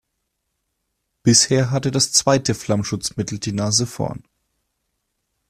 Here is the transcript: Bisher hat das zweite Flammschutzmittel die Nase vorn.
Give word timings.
Bisher 1.21 1.69
hat 1.69 1.93
das 1.93 2.11
zweite 2.11 2.55
Flammschutzmittel 2.55 3.37
die 3.37 3.51
Nase 3.51 3.85
vorn. 3.85 4.23